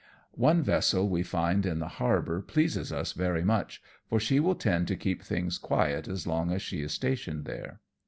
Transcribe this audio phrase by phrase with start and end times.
[0.31, 4.87] One vessel we find in the harbour pleases us very much, for she will tend
[4.87, 7.81] to keep things quiet as long as she is stationed here.